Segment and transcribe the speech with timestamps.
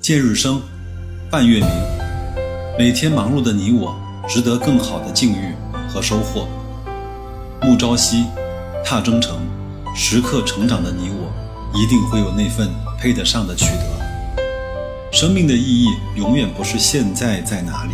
[0.00, 0.62] 见日升，
[1.30, 1.68] 伴月明。
[2.78, 3.94] 每天忙碌的你我，
[4.26, 5.54] 值得更好的境遇
[5.90, 6.48] 和收获。
[7.60, 8.24] 暮朝夕，
[8.82, 9.38] 踏征程，
[9.94, 11.30] 时刻成长的你我，
[11.78, 15.12] 一定会有那份配得上的取得。
[15.12, 17.92] 生命的意义，永远不是现在在哪里，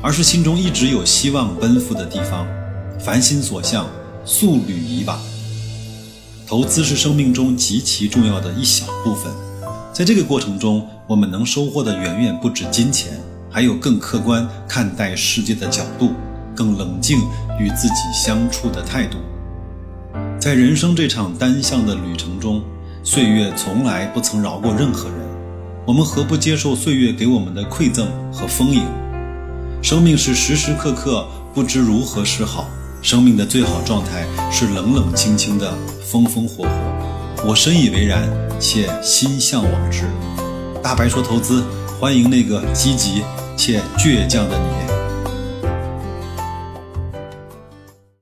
[0.00, 2.46] 而是心中一直有希望奔赴的地方。
[3.00, 3.88] 凡心所向，
[4.24, 5.18] 速履以往。
[6.46, 9.32] 投资是生命中极其重要的一小部分，
[9.92, 13.12] 在这个过程中，我们能收获的远远不止金钱，
[13.50, 16.12] 还有更客观看待世界的角度，
[16.56, 17.18] 更冷静
[17.60, 19.18] 与自己相处的态度。
[20.38, 22.62] 在人生这场单向的旅程中，
[23.04, 25.18] 岁月从来不曾饶过任何人，
[25.86, 28.82] 我们何不接受岁月给我们的馈赠和丰盈？
[29.82, 32.66] 生命是时时刻刻不知如何是好。
[33.02, 37.01] 生命的最好状态是冷冷清清的，风风火火。
[37.44, 38.28] 我深以为然，
[38.60, 40.08] 且心向往之。
[40.82, 41.64] 大白说投资，
[41.98, 43.22] 欢迎那个积极
[43.56, 44.64] 且倔强的你。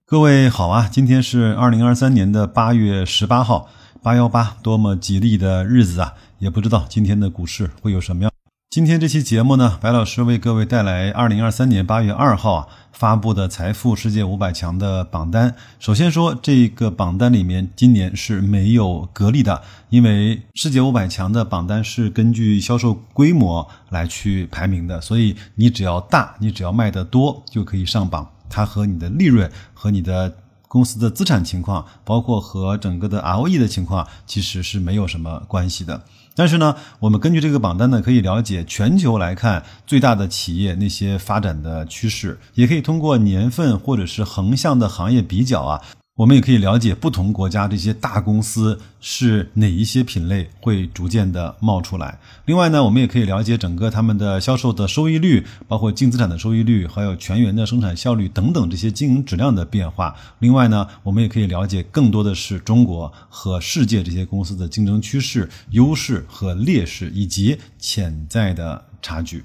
[0.07, 3.69] 各位好啊，今天是二零二三年的八月十八号，
[4.03, 6.15] 八幺八，多么吉利的日子啊！
[6.39, 8.33] 也不知道今天的股市会有什么样。
[8.71, 15.57] 今天这期节目呢，白老师为各位带来二零二三年八月二号啊发布的财富世界五百强的榜单。
[15.81, 28.31] 首先说，这个榜单里面今年是没有格力的，因为世界五百强的榜单是根据销售规模来去排名的，所以你只要大，你只要卖得多就可以上榜。
[28.49, 30.33] 它和你的利润和你的
[30.69, 36.05] 公司的资产情况，包括和整个的 ROE 的情况，其实是没有什么关系的。
[36.41, 45.83] 但是呢，我们根据这个榜单呢，可以了解全球来看最大的企业那些发展的趋势，也可以通过年份或者是横向的行业比较啊。
[46.17, 52.19] 我们也可以了解不同国家这些大公司是哪一些品类会逐渐的冒出来。
[52.45, 60.15] 另外呢，我们也可以了解整个他们的销售的收益率，包括净资产的收益率，还有全员的生产效率等等这些经营质量的变化。
[60.41, 69.43] 另外呢，我们也可以了解更多的是中国和世界这些公司的竞争趋势、优势和劣势以及潜在的差距。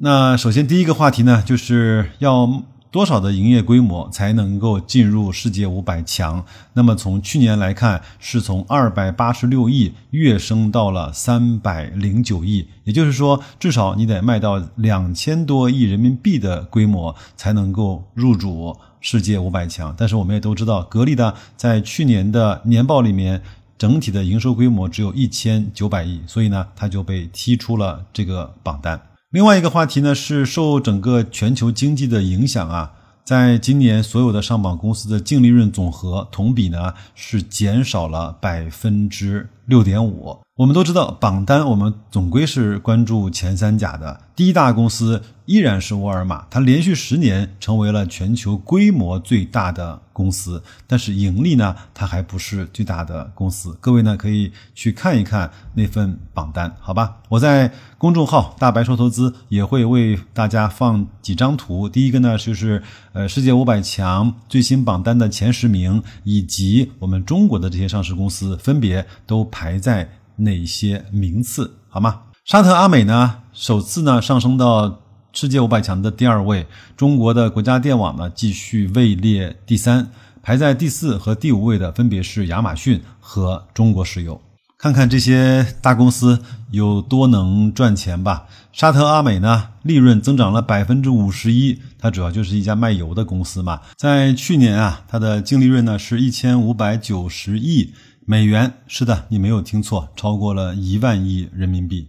[0.00, 2.64] 那首先第一个话题呢，就是要。
[2.96, 6.42] 多少的营业规模才能够进入世界五百强？
[6.72, 19.94] 那么从去年来看，是从二百八十六亿跃升到了三百零九亿，也就是说，至少你得卖到两千多亿人民币的规模才能够入主世界五百强。
[19.94, 23.42] 但是我们也都知道，格力的在去年的年报里面，
[23.76, 28.98] 整体的营收规模只有一千九百亿，所以呢，它就被踢出了这个榜单。
[29.30, 32.92] 另外一个话题呢，是受整个全球经济的影响啊，
[33.24, 40.38] 在今年所有的上榜公司的净利润总和同比呢是减少了百分之六点五。
[40.56, 53.76] 我们都知道，榜单我们总归是关注前三甲的，第一大公司依然是沃尔玛，它连续十年成为了全球规模最大的公司，但是盈利呢，它还不是最大的公司。
[53.82, 57.16] 各位呢，可以去看一看那份榜单，好吧？
[57.28, 70.06] 我在公众号“大白说投资”也会为大家放几张图，第一个呢就是呃世界五百强最新榜单的前十名，以及我们中国的这些上市公司分别都排在。
[70.38, 72.20] 哪些名次好吗？
[72.44, 75.00] 沙特阿美呢，首次呢上升到
[75.32, 76.66] 世界五百强的第二位。
[76.94, 80.10] 中国的国家电网呢继续位列第三，
[80.42, 84.38] 排在第四和第五位的分别是亚马逊和中国石油。
[84.76, 86.38] 看看这些大公司
[86.70, 88.44] 有多能赚钱吧。
[88.74, 93.80] 沙特阿美呢，利润增长了百分之五十一，它主要就是一家卖油的公司嘛。
[93.96, 97.94] 在去年啊，它的净利润呢是一千五百九十亿。
[98.28, 102.08] 美元是的，你没有听错，超过了一万亿人民币。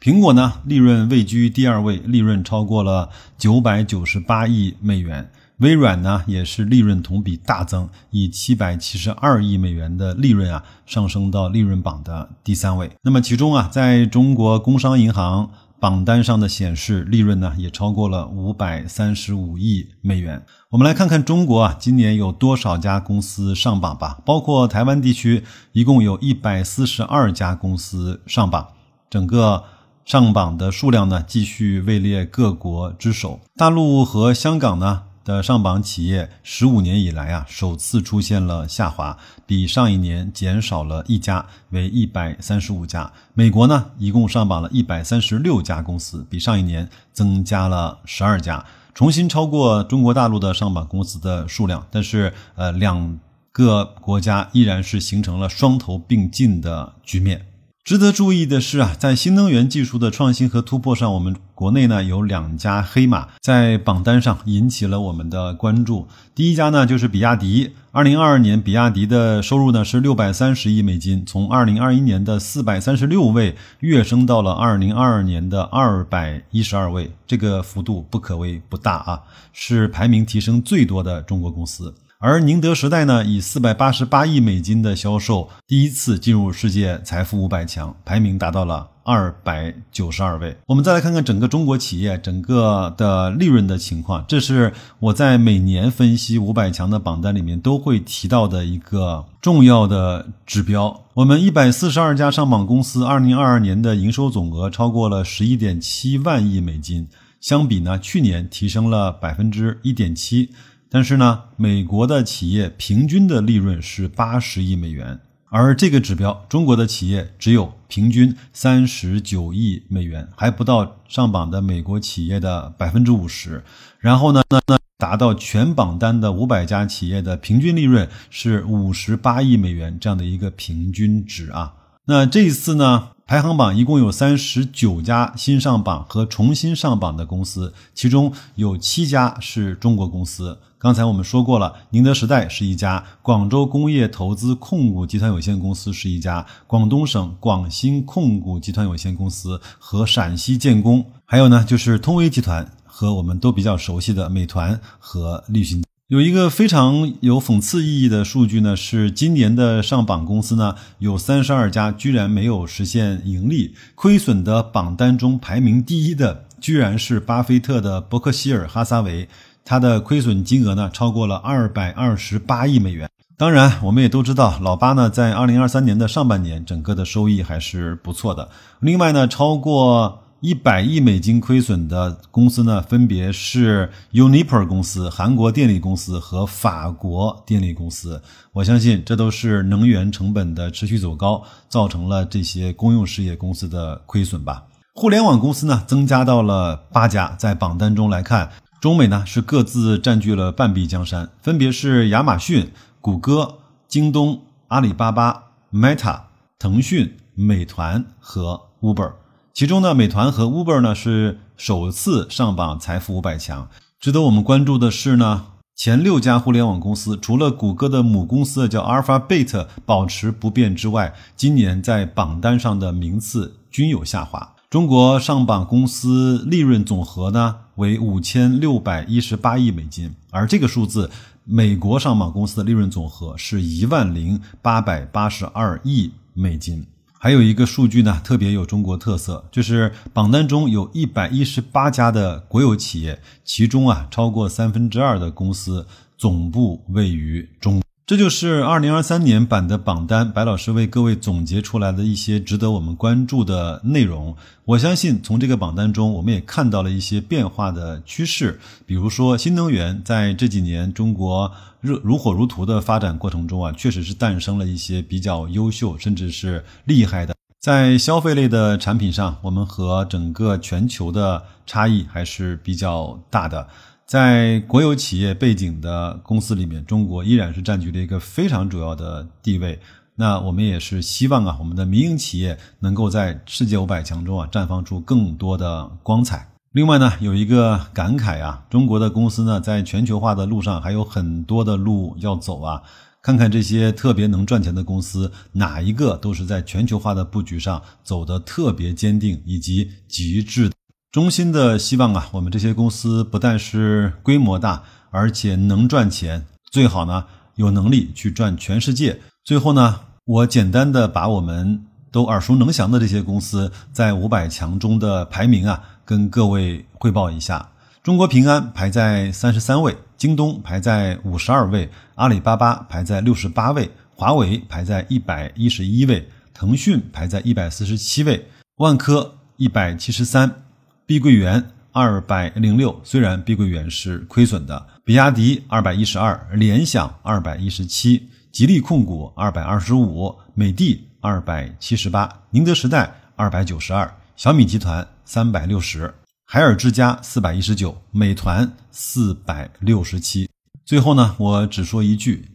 [0.00, 5.28] 苹果呢，利润位居第二位，利润超过了九百九十八亿美元。
[5.56, 12.92] 微软呢，也是利润同比大增，以七百七十二亿美元的利润啊，上升到利润榜的第三位。
[13.02, 15.50] 那么其中啊，在中国工商银行。
[15.78, 20.44] 榜单上的显示利润呢，也超过了五百三十五亿美元。
[20.70, 24.18] 我们来看看中国啊，今年有多少家公司上榜吧？
[24.24, 28.68] 包括台湾地区，一共有一百四十二家公司上榜，
[29.10, 29.64] 整个
[30.04, 33.40] 上榜的数量呢，继续位列各国之首。
[33.56, 35.02] 大陆和香港呢？
[35.26, 43.12] 的上榜企业十五年以来啊，首次出现了下滑，比上一年减少了一家，为一百三十五家。
[43.34, 48.64] 美国呢，一共上榜了一百三十六家公司，比上一年增加了十二家，
[48.94, 51.84] 重新超过中国大陆的上榜公司的数量。
[51.90, 53.18] 但是，呃，两
[53.50, 57.44] 个国家依然是形成了双头并进的局面。
[57.86, 66.08] 值得注意的是啊，在新能源技术的创新和突破上，我们国内呢有两家黑马在榜单上引起了我们的关注。
[66.34, 67.74] 第一家呢就是比亚迪。
[67.92, 79.22] 二零二二年，比亚迪的收入呢是六百三十亿美金，从二零二一年的四百三十六位跃升到了二零二二年的二百一十二位，这个幅度不可谓不大啊，
[79.52, 81.94] 是排名提升最多的中国公司。
[82.18, 90.56] 而宁德时代呢，以四百八十八亿美金的销售，第一次进入世界财富五百强，排名达到了二百九十二位。
[90.64, 101.04] 我们再来看看整个中国企业整个的利润的情况，这是我在每年分析五百强的榜单里面都会提到的一个重要的指标。
[101.12, 107.08] 我们一百四十二家上榜公司，二零二二年的营收总额超过了十一点七万亿美金，
[107.42, 110.48] 相比呢去年提升了百分之一点七。
[110.88, 123.64] 但是呢，美国的企业平均的利润是八十亿美元，而这个指标，中国的企业只有平均三十九亿美元，还不到上榜的美国企业的百分之五十。
[123.98, 131.74] 然后呢，那那达到全榜单的五百家企业的平均利润是五十八亿美元这样的一个平均值啊。
[132.06, 133.08] 那这一次呢？
[133.26, 140.60] 排行榜一共有三十九家新上榜和重新上榜的公司，其中有七家是中国公司。
[140.86, 155.82] 刚才我们说过了，宁德时代是一家，广州工业投资控股集团有限公司是一家，广东省广兴控股集团有限公司和陕西建工，还有呢就是通威集团和我们都比较熟悉的美团和立讯。
[156.06, 169.28] 有一个非常有讽刺意义的数据呢，是今年的上榜公司呢有三十二家居然没有实现盈利，亏损的榜单中排名第一的居然是巴菲特的伯克希尔哈撒韦，
[169.66, 173.10] 它的亏损金额呢超过了二百二十八亿美元。
[173.36, 178.48] 当然，我们也都知道，老巴呢在二零二三年的上半年整个的收益还是不错的。
[178.80, 180.22] 另外呢，超过。
[180.40, 188.22] 一百亿美金亏损的公司呢，分别是 Uniper 公司、韩国电力公司和法国电力公司。
[188.52, 194.62] 我相信这都是能源成本的持续走高，造成了这些公用事业公司的亏损吧。
[194.94, 198.50] 互联网公司呢，增加到了八家，在榜单中来看，
[198.80, 202.70] 中美呢是各自占据了半壁江山，分别是亚马逊、
[203.00, 203.58] 谷歌、
[203.88, 206.20] 京东、阿里巴巴、Meta、
[206.58, 209.12] 腾讯、美团和 Uber。
[209.54, 213.68] 其中呢，美团和 Uber 呢是首次上榜财富五百强。
[213.98, 224.55] 值得我们关注的是呢，前六家互联网公司除了谷歌的母公司叫 Alphabet 保持不变之外，今年在榜单上的名次均有下滑。
[224.76, 231.10] 中国上榜公司利润总和呢为五千六百一十八亿美金，而这个数字，
[231.44, 236.84] 美国上榜公司的利润总和是一万零八百八十二亿美金。
[237.18, 245.86] 还有一个数据呢，特别有中国特色，就是榜单中有一百一十八家的国有企业，其中啊，超过三分之二的公司
[246.18, 247.80] 总部位于中。
[248.06, 254.36] 这就是二零二三年版的榜单，白老师为各位总结出来的一些值得我们关注的内容。
[254.64, 258.60] 我相信从这个榜单中，我们也看到了一些变化的趋势。
[258.86, 261.50] 比如说，新能源在这几年中国
[261.80, 267.34] 热如火如荼的发展过程中啊，确实是诞生了一些比较优秀甚至是厉害的。
[267.58, 273.66] 在消费类的产品上，我们和整个全球的差异还是比较大的。
[274.06, 279.80] 在国有企业背景的公司里面，中国依然是占据了一个非常主要的地位。
[280.14, 286.48] 那我们也是希望啊，我们的民营企业能够在世界五百强中啊绽放出更多的光彩。
[286.70, 292.82] 另外呢，有一个感慨啊，中国的公司呢，在全球化的路上还有很多的路要走啊。
[293.20, 300.70] 看看这些特别能赚钱的公司，哪一个都是在全球化的布局上走得特别坚定以及极致。
[301.12, 309.20] 衷心的希望啊，我们这些公司不但是规模大，而且能赚钱，最好呢有能力去赚全世界。
[309.42, 317.70] 最后呢，我简单的把我们都耳熟能详的这些公司在五百强中的排名啊，跟各位汇报一下。
[318.02, 330.65] 中国平安排在三十三位，京东排在五十二位，阿里巴巴排在六十八位，华为排在一百一十一位，腾讯排在一百四十七位，万科一百七十三。
[331.08, 346.12] 碧桂园二百零六，虽然碧桂园是亏损的，比亚迪二百一十二，联想二百一十七，吉利控股二百二十五，美的二百七十八，宁德时代二百九十二，小米集团三百六十，
[346.44, 350.50] 海尔之家四百一十九，美团四百六十七。
[350.84, 352.48] 最后呢，我只说一句：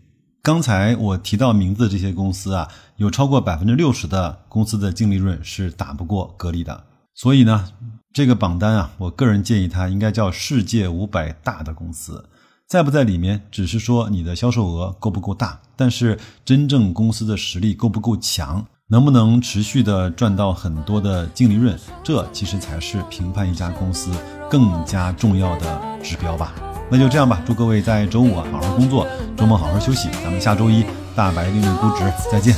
[0.43, 2.67] 刚才我提到名字这些公司啊，
[2.98, 6.84] 有超过百分之六十的公司的净利润是打不过格力的。
[7.13, 7.70] 所以呢，
[8.13, 12.25] 这个榜单啊，我个人建议它应该叫世界五百大的公司。
[12.68, 24.10] 在不在里面，只是说你的销售额够不够大，但是真正公司的实力够不够强，能不能持续的赚到很多的净利润，这其实才是评判一家公司
[24.50, 26.53] 更加重要的指标吧。
[26.89, 30.10] 那就这样吧，祝各位在周五啊好好工作，周末好好休息。
[30.24, 32.56] 咱们下周一大白另类估值再见。